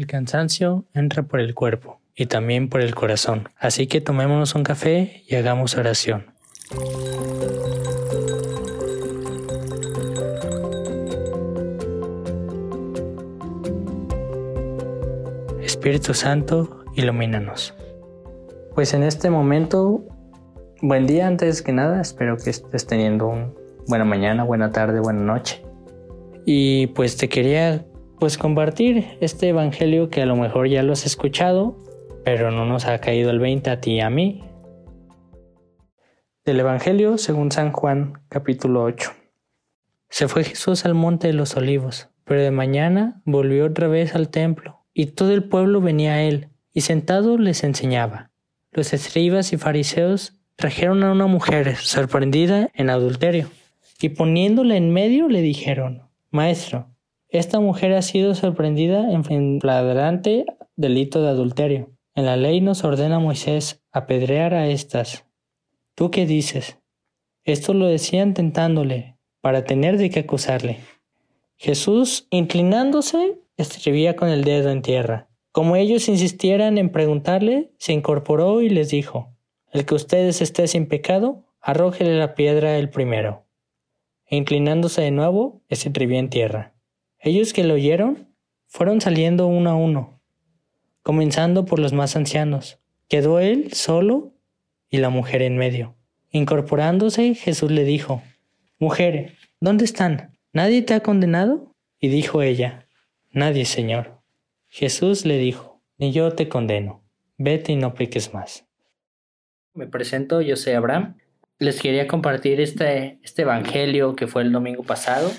[0.00, 3.50] El cansancio entra por el cuerpo y también por el corazón.
[3.58, 6.24] Así que tomémonos un café y hagamos oración.
[15.62, 17.74] Espíritu Santo, ilumínanos.
[18.74, 20.02] Pues en este momento,
[20.80, 23.54] buen día antes que nada, espero que estés teniendo un
[23.86, 25.62] buena mañana, buena tarde, buena noche.
[26.46, 27.84] Y pues te quería
[28.20, 31.78] pues compartir este evangelio que a lo mejor ya lo has escuchado,
[32.22, 34.44] pero no nos ha caído el 20 a ti y a mí.
[36.44, 39.12] Del evangelio según San Juan, capítulo 8.
[40.10, 44.28] Se fue Jesús al monte de los olivos, pero de mañana volvió otra vez al
[44.28, 48.30] templo y todo el pueblo venía a él, y sentado les enseñaba.
[48.70, 53.50] Los escribas y fariseos trajeron a una mujer sorprendida en adulterio,
[53.98, 56.88] y poniéndola en medio le dijeron, Maestro,
[57.30, 59.24] esta mujer ha sido sorprendida en
[59.60, 61.90] flagrante delito de adulterio.
[62.14, 65.26] En la ley nos ordena Moisés apedrear a estas.
[65.94, 66.78] ¿Tú qué dices?
[67.44, 70.78] Esto lo decían tentándole, para tener de qué acusarle.
[71.56, 75.28] Jesús, inclinándose, escribía con el dedo en tierra.
[75.52, 79.34] Como ellos insistieran en preguntarle, se incorporó y les dijo,
[79.70, 83.46] El que ustedes esté sin pecado, arrójele la piedra el primero.
[84.26, 86.74] E inclinándose de nuevo, escribía en tierra.
[87.22, 88.34] Ellos que lo oyeron
[88.66, 90.20] fueron saliendo uno a uno,
[91.02, 92.78] comenzando por los más ancianos.
[93.08, 94.32] Quedó él solo
[94.88, 95.96] y la mujer en medio.
[96.30, 98.22] Incorporándose, Jesús le dijo,
[98.78, 100.38] Mujer, ¿dónde están?
[100.52, 101.74] ¿Nadie te ha condenado?
[101.98, 102.86] Y dijo ella,
[103.32, 104.22] Nadie, Señor.
[104.68, 107.02] Jesús le dijo, Ni yo te condeno,
[107.36, 108.64] vete y no peques más.
[109.74, 111.16] Me presento, yo soy Abraham.
[111.58, 115.30] Les quería compartir este, este evangelio que fue el domingo pasado.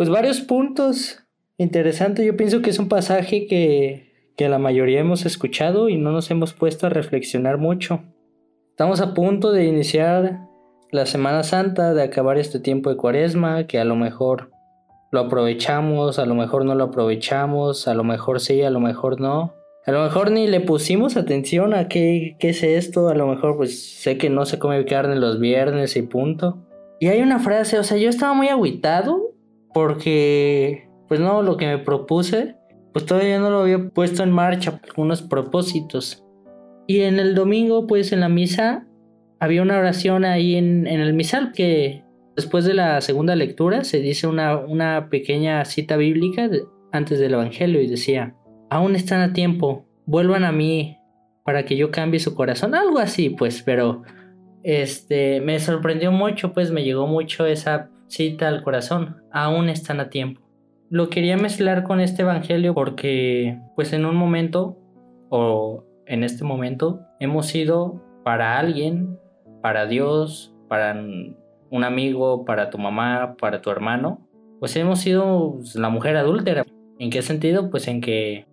[0.00, 1.18] Pues varios puntos
[1.58, 2.24] interesantes.
[2.24, 6.30] Yo pienso que es un pasaje que, que la mayoría hemos escuchado y no nos
[6.30, 8.00] hemos puesto a reflexionar mucho.
[8.70, 10.40] Estamos a punto de iniciar
[10.90, 14.50] la Semana Santa, de acabar este tiempo de cuaresma, que a lo mejor
[15.12, 19.20] lo aprovechamos, a lo mejor no lo aprovechamos, a lo mejor sí, a lo mejor
[19.20, 19.52] no.
[19.84, 23.58] A lo mejor ni le pusimos atención a qué, qué es esto, a lo mejor
[23.58, 26.56] pues sé que no se come carne los viernes y punto.
[27.00, 29.29] Y hay una frase, o sea, yo estaba muy agüitado
[29.72, 32.56] porque pues no, lo que me propuse,
[32.92, 36.24] pues todavía no lo había puesto en marcha, algunos propósitos.
[36.86, 38.86] Y en el domingo, pues en la misa,
[39.38, 42.04] había una oración ahí en, en el misal que
[42.40, 46.48] Después de la segunda lectura se dice una, una pequeña cita bíblica
[46.92, 48.34] antes del Evangelio y decía,
[48.70, 50.96] aún están a tiempo, vuelvan a mí
[51.44, 54.04] para que yo cambie su corazón, algo así pues, pero
[54.62, 60.10] este me sorprendió mucho, pues me llegó mucho esa cita al corazón, aún están a
[60.10, 60.42] tiempo.
[60.90, 64.76] Lo quería mezclar con este Evangelio porque pues en un momento
[65.28, 69.18] o en este momento hemos sido para alguien,
[69.62, 71.00] para Dios, para
[71.70, 74.26] un amigo, para tu mamá, para tu hermano,
[74.58, 76.64] pues hemos sido pues, la mujer adúltera.
[76.98, 77.70] ¿En qué sentido?
[77.70, 78.46] Pues en que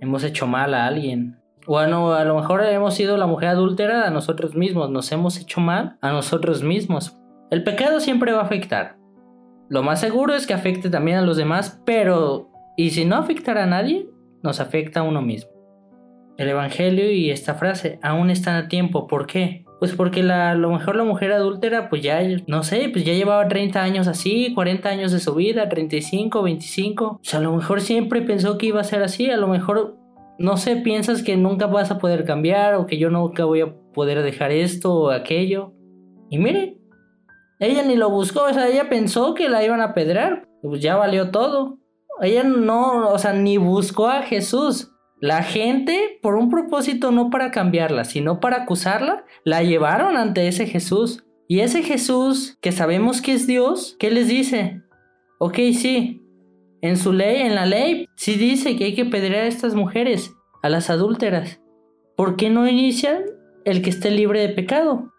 [0.00, 1.38] hemos hecho mal a alguien.
[1.66, 5.60] Bueno, a lo mejor hemos sido la mujer adúltera a nosotros mismos, nos hemos hecho
[5.60, 7.16] mal a nosotros mismos.
[7.50, 8.96] El pecado siempre va a afectar.
[9.68, 13.64] Lo más seguro es que afecte también a los demás, pero ¿y si no afectara
[13.64, 14.08] a nadie?
[14.42, 15.50] Nos afecta a uno mismo.
[16.38, 19.06] El Evangelio y esta frase aún están a tiempo.
[19.06, 19.64] ¿Por qué?
[19.78, 23.46] Pues porque a lo mejor la mujer adúltera, pues ya, no sé, pues ya llevaba
[23.46, 27.04] 30 años así, 40 años de su vida, 35, 25.
[27.04, 29.96] O sea, a lo mejor siempre pensó que iba a ser así, a lo mejor,
[30.38, 33.74] no sé, piensas que nunca vas a poder cambiar o que yo nunca voy a
[33.92, 35.74] poder dejar esto o aquello.
[36.30, 36.78] Y mire,
[37.58, 40.96] ella ni lo buscó, o sea, ella pensó que la iban a pedrar, pues ya
[40.96, 41.78] valió todo.
[42.20, 44.92] Ella no, o sea, ni buscó a Jesús.
[45.20, 50.66] La gente, por un propósito no para cambiarla, sino para acusarla, la llevaron ante ese
[50.66, 51.24] Jesús.
[51.48, 54.82] Y ese Jesús, que sabemos que es Dios, ¿qué les dice?
[55.38, 56.22] Ok, sí,
[56.82, 60.34] en su ley, en la ley, sí dice que hay que pedir a estas mujeres,
[60.62, 61.60] a las adúlteras.
[62.16, 63.22] ¿Por qué no inician
[63.64, 65.12] el que esté libre de pecado?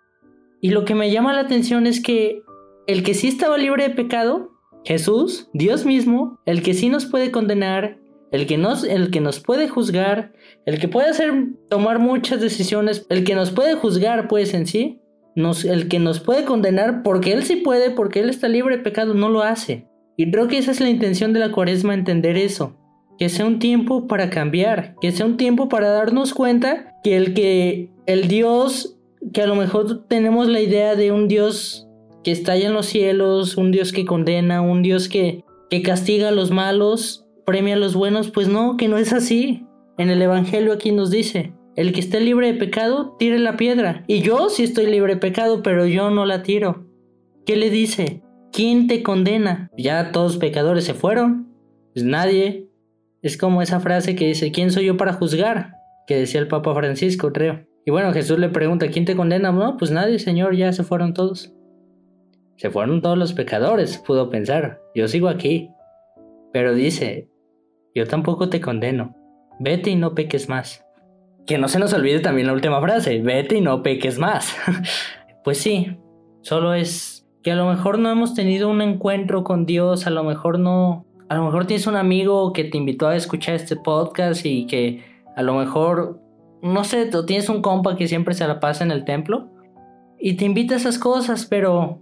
[0.61, 2.41] Y lo que me llama la atención es que
[2.87, 4.51] el que sí estaba libre de pecado,
[4.83, 7.99] Jesús, Dios mismo, el que sí nos puede condenar,
[8.31, 10.33] el que, nos, el que nos puede juzgar,
[10.65, 11.33] el que puede hacer
[11.69, 15.01] tomar muchas decisiones, el que nos puede juzgar pues en sí,
[15.35, 19.13] el que nos puede condenar porque él sí puede, porque él está libre de pecado,
[19.13, 19.87] no lo hace.
[20.15, 22.75] Y creo que esa es la intención de la cuaresma, entender eso.
[23.19, 27.33] Que sea un tiempo para cambiar, que sea un tiempo para darnos cuenta que el
[27.33, 28.96] que el Dios,
[29.33, 31.87] que a lo mejor tenemos la idea de un Dios
[32.23, 36.29] que está allá en los cielos, un Dios que condena, un Dios que, que castiga
[36.29, 39.65] a los malos, premia a los buenos, pues no, que no es así.
[39.97, 44.03] En el Evangelio aquí nos dice, el que esté libre de pecado, tire la piedra.
[44.07, 46.87] Y yo sí estoy libre de pecado, pero yo no la tiro.
[47.45, 48.23] ¿Qué le dice?
[48.51, 49.69] ¿Quién te condena?
[49.77, 51.47] Ya todos pecadores se fueron.
[51.93, 52.67] Pues nadie.
[53.21, 55.73] Es como esa frase que dice, ¿quién soy yo para juzgar?
[56.07, 57.66] Que decía el Papa Francisco, creo.
[57.87, 59.53] Y bueno, Jesús le pregunta, ¿quién te condena?
[59.53, 61.53] No, pues nadie, Señor, ya se fueron todos.
[62.57, 64.81] Se fueron todos los pecadores, pudo pensar.
[64.93, 65.69] Yo sigo aquí.
[66.51, 67.29] Pero dice,
[67.95, 69.15] yo tampoco te condeno.
[69.61, 70.83] Vete y no peques más.
[71.45, 74.53] Que no se nos olvide también la última frase, vete y no peques más.
[75.45, 75.97] pues sí,
[76.41, 80.25] solo es que a lo mejor no hemos tenido un encuentro con Dios, a lo
[80.25, 84.45] mejor no, a lo mejor tienes un amigo que te invitó a escuchar este podcast
[84.45, 85.05] y que
[85.37, 86.26] a lo mejor
[86.61, 89.49] no sé, tú tienes un compa que siempre se la pasa en el templo
[90.19, 92.01] y te invita a esas cosas, pero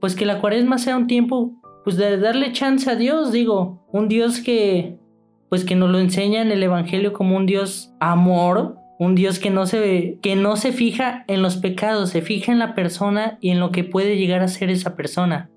[0.00, 1.52] pues que la cuaresma sea un tiempo
[1.84, 4.98] pues de darle chance a Dios, digo, un Dios que
[5.48, 9.50] pues que nos lo enseña en el evangelio como un Dios amor, un Dios que
[9.50, 13.50] no se que no se fija en los pecados, se fija en la persona y
[13.50, 15.50] en lo que puede llegar a ser esa persona.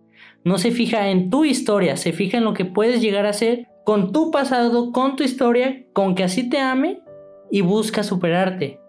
[0.44, 3.68] No se fija en tu historia, se fija en lo que puedes llegar a ser
[3.86, 7.00] con tu pasado, con tu historia, con que así te ame
[7.52, 8.80] y busca superarte.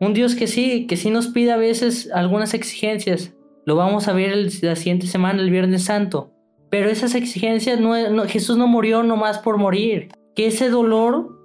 [0.00, 3.34] Un Dios que sí, que sí nos pide a veces algunas exigencias.
[3.64, 6.32] Lo vamos a ver la siguiente semana, el Viernes Santo.
[6.70, 10.08] Pero esas exigencias, no, Jesús no murió nomás por morir.
[10.36, 11.36] Que ese dolor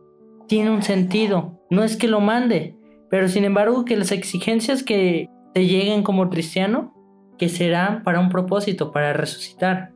[0.48, 1.60] tiene un sentido.
[1.70, 2.76] No es que lo mande,
[3.10, 6.94] pero sin embargo que las exigencias que te lleguen como cristiano,
[7.40, 9.92] que serán para un propósito, para resucitar.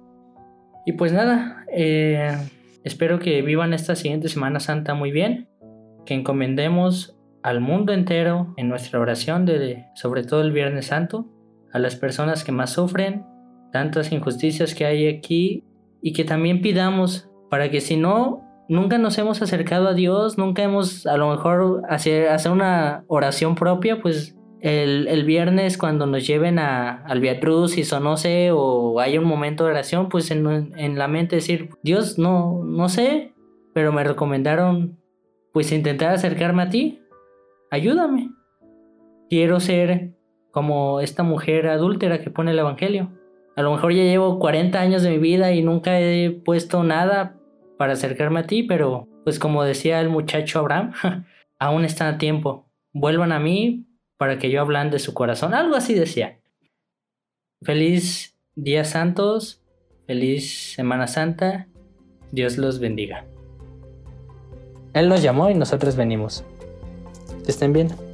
[0.86, 2.36] Y pues nada, eh,
[2.84, 5.48] espero que vivan esta siguiente Semana Santa muy bien
[6.08, 11.28] que encomendemos al mundo entero en nuestra oración de sobre todo el Viernes Santo,
[11.72, 13.26] a las personas que más sufren,
[13.72, 15.64] tantas injusticias que hay aquí
[16.02, 20.64] y que también pidamos para que si no nunca nos hemos acercado a Dios, nunca
[20.64, 26.26] hemos a lo mejor hacer, hacer una oración propia, pues el, el, viernes cuando nos
[26.26, 30.74] lleven a, al Cruz o no sé, o hay un momento de oración, pues en,
[30.76, 33.34] en la mente decir, Dios, no, no sé,
[33.74, 34.98] pero me recomendaron
[35.58, 37.02] pues intentar acercarme a ti.
[37.72, 38.30] Ayúdame.
[39.28, 40.14] Quiero ser
[40.52, 43.12] como esta mujer adúltera que pone el Evangelio.
[43.56, 47.40] A lo mejor ya llevo 40 años de mi vida y nunca he puesto nada
[47.80, 50.94] para acercarme a ti, pero pues como decía el muchacho Abraham,
[51.60, 52.70] aún están a tiempo.
[52.94, 53.88] Vuelvan a mí
[54.18, 55.56] para que yo de su corazón.
[55.56, 56.40] Algo así decía.
[57.64, 59.64] Feliz Día Santos,
[60.06, 61.68] feliz Semana Santa.
[62.32, 63.26] Dios los bendiga.
[65.00, 66.44] Él nos llamó y nosotros venimos.
[67.46, 68.07] Estén bien.